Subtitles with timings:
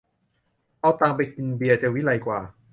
[0.81, 2.39] เอาตังค์ไปกินเบียร์จะวิไลกว่า